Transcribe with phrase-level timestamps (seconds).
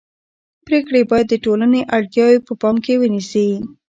[0.65, 3.49] پرېکړې باید د ټولنې اړتیاوې په پام کې ونیسي